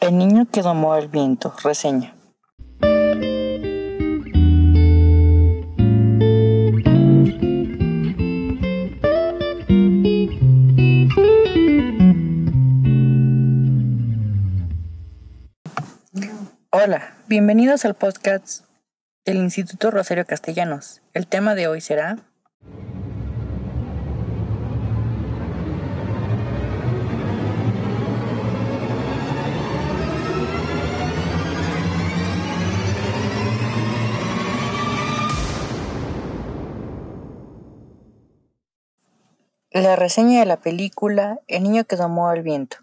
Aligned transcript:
El 0.00 0.18
niño 0.18 0.46
que 0.52 0.62
domó 0.62 0.92
al 0.92 1.08
viento, 1.08 1.54
reseña. 1.64 2.14
Hola, 16.70 17.14
bienvenidos 17.26 17.84
al 17.84 17.94
podcast 17.94 18.64
del 19.24 19.38
Instituto 19.38 19.90
Rosario 19.90 20.26
Castellanos. 20.26 21.00
El 21.14 21.26
tema 21.26 21.54
de 21.54 21.68
hoy 21.68 21.80
será 21.80 22.18
La 39.82 39.94
reseña 39.94 40.40
de 40.40 40.46
la 40.46 40.56
película 40.56 41.38
El 41.48 41.64
niño 41.64 41.84
que 41.84 41.96
domó 41.96 42.30
al 42.30 42.40
viento. 42.40 42.78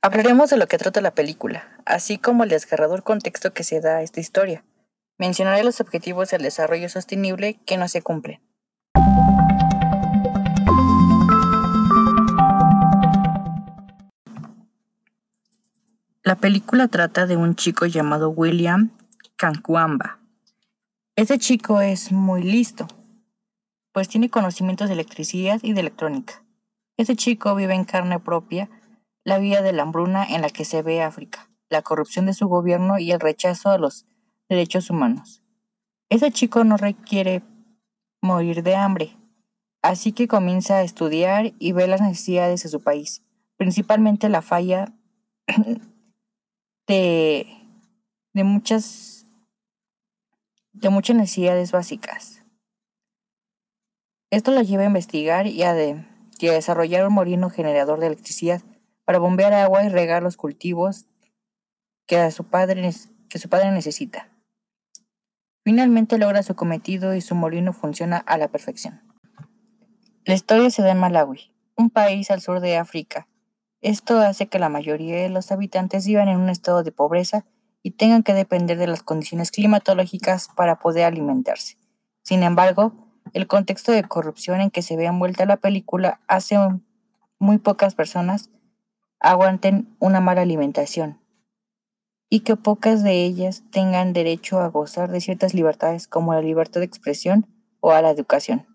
Hablaremos 0.00 0.48
de 0.48 0.56
lo 0.56 0.68
que 0.68 0.78
trata 0.78 1.02
la 1.02 1.10
película, 1.10 1.68
así 1.84 2.16
como 2.16 2.44
el 2.44 2.48
desgarrador 2.48 3.02
contexto 3.02 3.52
que 3.52 3.62
se 3.62 3.82
da 3.82 3.98
a 3.98 4.02
esta 4.02 4.20
historia. 4.20 4.64
Mencionaré 5.18 5.62
los 5.64 5.82
objetivos 5.82 6.30
del 6.30 6.40
desarrollo 6.40 6.88
sostenible 6.88 7.60
que 7.66 7.76
no 7.76 7.88
se 7.88 8.00
cumplen. 8.00 8.40
La 16.22 16.36
película 16.36 16.88
trata 16.88 17.26
de 17.26 17.36
un 17.36 17.54
chico 17.54 17.84
llamado 17.84 18.30
William 18.30 18.92
Cancuamba. 19.38 20.18
Este 21.14 21.38
chico 21.38 21.80
es 21.80 22.10
muy 22.10 22.42
listo, 22.42 22.88
pues 23.92 24.08
tiene 24.08 24.30
conocimientos 24.30 24.88
de 24.88 24.94
electricidad 24.94 25.60
y 25.62 25.74
de 25.74 25.80
electrónica. 25.80 26.42
Este 26.96 27.14
chico 27.14 27.54
vive 27.54 27.72
en 27.74 27.84
carne 27.84 28.18
propia 28.18 28.68
la 29.22 29.38
vida 29.38 29.62
de 29.62 29.72
la 29.72 29.84
hambruna 29.84 30.24
en 30.24 30.42
la 30.42 30.50
que 30.50 30.64
se 30.64 30.82
ve 30.82 31.02
África, 31.02 31.48
la 31.70 31.82
corrupción 31.82 32.26
de 32.26 32.34
su 32.34 32.48
gobierno 32.48 32.98
y 32.98 33.12
el 33.12 33.20
rechazo 33.20 33.70
a 33.70 33.78
los 33.78 34.06
derechos 34.48 34.90
humanos. 34.90 35.40
Ese 36.10 36.32
chico 36.32 36.64
no 36.64 36.76
requiere 36.76 37.44
morir 38.20 38.64
de 38.64 38.74
hambre, 38.74 39.16
así 39.82 40.10
que 40.10 40.26
comienza 40.26 40.78
a 40.78 40.82
estudiar 40.82 41.52
y 41.60 41.70
ve 41.70 41.86
las 41.86 42.00
necesidades 42.00 42.64
de 42.64 42.70
su 42.70 42.82
país, 42.82 43.22
principalmente 43.56 44.28
la 44.28 44.42
falla 44.42 44.92
de, 46.88 47.46
de 48.34 48.44
muchas 48.44 49.17
de 50.80 50.90
muchas 50.90 51.16
necesidades 51.16 51.72
básicas. 51.72 52.44
Esto 54.30 54.50
lo 54.52 54.62
lleva 54.62 54.82
a 54.82 54.86
investigar 54.86 55.46
y 55.46 55.62
a, 55.62 55.74
desarrollar 56.40 57.06
un 57.06 57.14
molino 57.14 57.50
generador 57.50 57.98
de 57.98 58.06
electricidad 58.06 58.62
para 59.04 59.18
bombear 59.18 59.52
agua 59.54 59.84
y 59.84 59.88
regar 59.88 60.22
los 60.22 60.36
cultivos 60.36 61.06
que, 62.06 62.30
su 62.30 62.44
padre, 62.44 62.92
que 63.28 63.38
su 63.38 63.48
padre 63.48 63.72
necesita. 63.72 64.28
Finalmente 65.64 66.18
logra 66.18 66.42
su 66.42 66.54
cometido 66.54 67.14
y 67.14 67.20
su 67.20 67.34
molino 67.34 67.72
funciona 67.72 68.18
a 68.18 68.38
la 68.38 68.48
perfección. 68.48 69.02
La 70.24 70.34
historia 70.34 70.70
se 70.70 70.82
da 70.82 70.92
en 70.92 70.98
Malawi, 70.98 71.52
un 71.76 71.90
país 71.90 72.30
al 72.30 72.40
sur 72.40 72.60
de 72.60 72.76
África. 72.76 73.28
Esto 73.80 74.18
hace 74.18 74.46
que 74.48 74.58
la 74.58 74.68
mayoría 74.68 75.22
de 75.22 75.28
los 75.30 75.50
habitantes 75.52 76.06
vivan 76.06 76.28
en 76.28 76.38
un 76.38 76.50
estado 76.50 76.82
de 76.82 76.92
pobreza 76.92 77.46
y 77.82 77.92
tengan 77.92 78.22
que 78.22 78.34
depender 78.34 78.78
de 78.78 78.86
las 78.86 79.02
condiciones 79.02 79.50
climatológicas 79.50 80.48
para 80.54 80.78
poder 80.78 81.04
alimentarse. 81.04 81.76
Sin 82.22 82.42
embargo, 82.42 82.92
el 83.32 83.46
contexto 83.46 83.92
de 83.92 84.04
corrupción 84.04 84.60
en 84.60 84.70
que 84.70 84.82
se 84.82 84.96
ve 84.96 85.06
envuelta 85.06 85.46
la 85.46 85.56
película 85.56 86.20
hace 86.26 86.56
muy 87.38 87.58
pocas 87.58 87.94
personas 87.94 88.50
aguanten 89.20 89.96
una 89.98 90.20
mala 90.20 90.42
alimentación 90.42 91.20
y 92.30 92.40
que 92.40 92.56
pocas 92.56 93.02
de 93.02 93.24
ellas 93.24 93.64
tengan 93.70 94.12
derecho 94.12 94.60
a 94.60 94.68
gozar 94.68 95.10
de 95.10 95.20
ciertas 95.20 95.54
libertades 95.54 96.06
como 96.06 96.34
la 96.34 96.42
libertad 96.42 96.80
de 96.80 96.86
expresión 96.86 97.46
o 97.80 97.92
a 97.92 98.02
la 98.02 98.10
educación. 98.10 98.66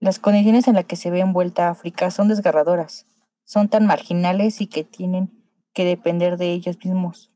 Las 0.00 0.18
condiciones 0.18 0.68
en 0.68 0.74
las 0.74 0.84
que 0.84 0.96
se 0.96 1.10
ve 1.10 1.20
envuelta 1.20 1.70
África 1.70 2.10
son 2.10 2.28
desgarradoras, 2.28 3.06
son 3.44 3.68
tan 3.68 3.86
marginales 3.86 4.60
y 4.60 4.66
que 4.66 4.84
tienen 4.84 5.30
que 5.72 5.84
depender 5.84 6.36
de 6.36 6.52
ellos 6.52 6.76
mismos 6.84 7.32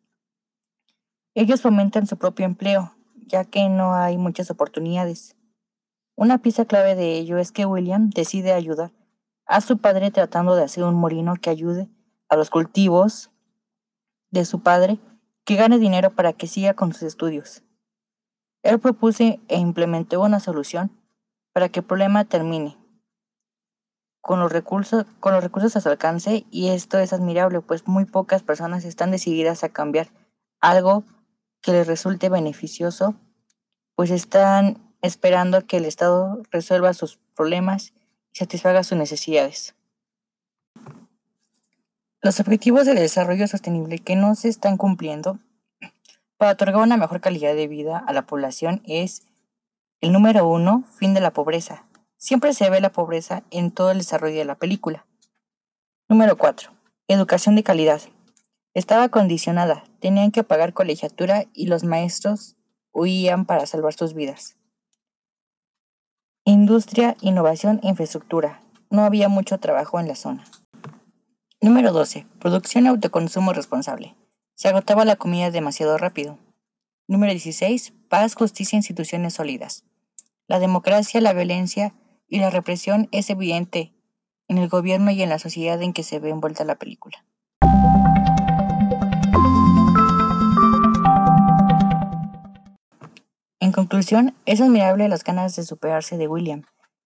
ellos 1.40 1.62
fomentan 1.62 2.06
su 2.06 2.18
propio 2.18 2.44
empleo, 2.44 2.94
ya 3.26 3.46
que 3.46 3.70
no 3.70 3.94
hay 3.94 4.18
muchas 4.18 4.50
oportunidades. 4.50 5.36
Una 6.14 6.36
pieza 6.36 6.66
clave 6.66 6.94
de 6.94 7.14
ello 7.14 7.38
es 7.38 7.50
que 7.50 7.64
William 7.64 8.10
decide 8.10 8.52
ayudar 8.52 8.92
a 9.46 9.62
su 9.62 9.78
padre 9.78 10.10
tratando 10.10 10.54
de 10.54 10.64
hacer 10.64 10.84
un 10.84 10.96
molino 10.96 11.36
que 11.40 11.48
ayude 11.48 11.88
a 12.28 12.36
los 12.36 12.50
cultivos 12.50 13.30
de 14.30 14.44
su 14.44 14.62
padre, 14.62 14.98
que 15.44 15.56
gane 15.56 15.78
dinero 15.78 16.10
para 16.10 16.34
que 16.34 16.46
siga 16.46 16.74
con 16.74 16.92
sus 16.92 17.04
estudios. 17.04 17.62
Él 18.62 18.78
propuso 18.78 19.24
e 19.24 19.56
implementó 19.56 20.20
una 20.20 20.40
solución 20.40 20.90
para 21.54 21.70
que 21.70 21.80
el 21.80 21.86
problema 21.86 22.26
termine 22.26 22.76
con 24.20 24.40
los 24.40 24.52
recursos, 24.52 25.06
con 25.20 25.32
los 25.32 25.42
recursos 25.42 25.74
a 25.74 25.80
su 25.80 25.88
alcance 25.88 26.44
y 26.50 26.68
esto 26.68 26.98
es 26.98 27.14
admirable, 27.14 27.62
pues 27.62 27.88
muy 27.88 28.04
pocas 28.04 28.42
personas 28.42 28.84
están 28.84 29.10
decididas 29.10 29.64
a 29.64 29.70
cambiar 29.70 30.08
algo 30.60 31.02
que 31.60 31.72
les 31.72 31.86
resulte 31.86 32.28
beneficioso, 32.28 33.14
pues 33.94 34.10
están 34.10 34.78
esperando 35.02 35.66
que 35.66 35.78
el 35.78 35.84
Estado 35.84 36.42
resuelva 36.50 36.94
sus 36.94 37.18
problemas 37.34 37.92
y 38.32 38.38
satisfaga 38.38 38.84
sus 38.84 38.98
necesidades. 38.98 39.74
Los 42.22 42.38
objetivos 42.38 42.84
del 42.84 42.96
desarrollo 42.96 43.46
sostenible 43.46 43.98
que 43.98 44.14
no 44.14 44.34
se 44.34 44.48
están 44.48 44.76
cumpliendo 44.76 45.38
para 46.36 46.52
otorgar 46.52 46.82
una 46.82 46.96
mejor 46.96 47.20
calidad 47.20 47.54
de 47.54 47.66
vida 47.66 47.98
a 47.98 48.12
la 48.12 48.26
población 48.26 48.82
es 48.86 49.22
el 50.00 50.12
número 50.12 50.46
uno, 50.46 50.84
fin 50.98 51.14
de 51.14 51.20
la 51.20 51.32
pobreza. 51.32 51.84
Siempre 52.16 52.52
se 52.52 52.68
ve 52.68 52.80
la 52.80 52.92
pobreza 52.92 53.42
en 53.50 53.70
todo 53.70 53.90
el 53.90 53.98
desarrollo 53.98 54.36
de 54.36 54.44
la 54.44 54.54
película. 54.54 55.06
Número 56.08 56.36
4. 56.36 56.70
Educación 57.08 57.56
de 57.56 57.62
calidad. 57.62 58.02
Estaba 58.72 59.08
condicionada, 59.08 59.82
tenían 59.98 60.30
que 60.30 60.44
pagar 60.44 60.72
colegiatura 60.72 61.46
y 61.52 61.66
los 61.66 61.82
maestros 61.82 62.56
huían 62.92 63.44
para 63.44 63.66
salvar 63.66 63.94
sus 63.94 64.14
vidas. 64.14 64.56
Industria, 66.44 67.16
innovación 67.20 67.80
e 67.82 67.88
infraestructura. 67.88 68.62
No 68.88 69.04
había 69.04 69.28
mucho 69.28 69.58
trabajo 69.58 69.98
en 69.98 70.06
la 70.06 70.14
zona. 70.14 70.44
Número 71.60 71.92
12. 71.92 72.26
Producción 72.38 72.84
y 72.84 72.88
autoconsumo 72.88 73.52
responsable. 73.52 74.14
Se 74.54 74.68
agotaba 74.68 75.04
la 75.04 75.16
comida 75.16 75.50
demasiado 75.50 75.98
rápido. 75.98 76.38
Número 77.08 77.32
16. 77.32 77.92
Paz, 78.08 78.34
justicia 78.34 78.76
e 78.76 78.78
instituciones 78.78 79.34
sólidas. 79.34 79.84
La 80.46 80.60
democracia, 80.60 81.20
la 81.20 81.32
violencia 81.32 81.92
y 82.28 82.38
la 82.38 82.50
represión 82.50 83.08
es 83.10 83.30
evidente 83.30 83.92
en 84.48 84.58
el 84.58 84.68
gobierno 84.68 85.10
y 85.10 85.22
en 85.22 85.28
la 85.28 85.38
sociedad 85.40 85.82
en 85.82 85.92
que 85.92 86.04
se 86.04 86.20
ve 86.20 86.30
envuelta 86.30 86.64
la 86.64 86.76
película. 86.76 87.24
En 93.70 93.72
conclusión, 93.72 94.34
es 94.46 94.60
admirable 94.60 95.08
las 95.08 95.22
ganas 95.22 95.54
de 95.54 95.62
superarse 95.62 96.16
de 96.16 96.26
William, 96.26 96.64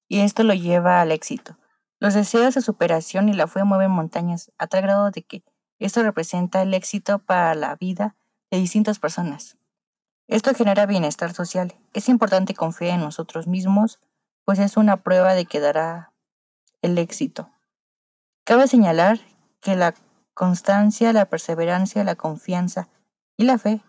y 0.08 0.20
esto 0.20 0.44
lo 0.44 0.54
lleva 0.54 1.02
al 1.02 1.12
éxito. 1.12 1.58
Los 2.00 2.14
deseos 2.14 2.54
de 2.54 2.62
superación 2.62 3.28
y 3.28 3.34
la 3.34 3.46
fe 3.48 3.64
mueven 3.64 3.90
montañas 3.90 4.50
a 4.56 4.66
tal 4.66 4.80
grado 4.80 5.10
de 5.10 5.24
que 5.24 5.44
esto 5.78 6.02
representa 6.02 6.62
el 6.62 6.72
éxito 6.72 7.18
para 7.18 7.54
la 7.54 7.76
vida 7.76 8.16
de 8.50 8.56
distintas 8.56 8.98
personas. 8.98 9.58
Esto 10.26 10.54
genera 10.54 10.86
bienestar 10.86 11.34
social. 11.34 11.74
Es 11.92 12.08
importante 12.08 12.54
confiar 12.54 12.94
en 12.94 13.00
nosotros 13.00 13.46
mismos, 13.46 14.00
pues 14.46 14.58
es 14.58 14.78
una 14.78 15.02
prueba 15.02 15.34
de 15.34 15.44
que 15.44 15.60
dará 15.60 16.14
el 16.80 16.96
éxito. 16.96 17.50
Cabe 18.44 18.68
señalar 18.68 19.20
que 19.60 19.76
la 19.76 19.94
constancia, 20.32 21.12
la 21.12 21.26
perseverancia, 21.26 22.04
la 22.04 22.14
confianza 22.14 22.88
y 23.36 23.44
la 23.44 23.58
fe 23.58 23.82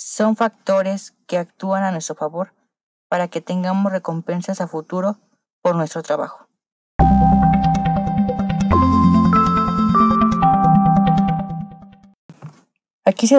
son 0.00 0.34
factores 0.34 1.14
que 1.26 1.36
actúan 1.36 1.84
a 1.84 1.92
nuestro 1.92 2.14
favor 2.14 2.54
para 3.10 3.28
que 3.28 3.42
tengamos 3.42 3.92
recompensas 3.92 4.62
a 4.62 4.66
futuro 4.66 5.18
por 5.60 5.76
nuestro 5.76 6.02
trabajo. 6.02 6.46
Aquí 13.04 13.26
se, 13.26 13.36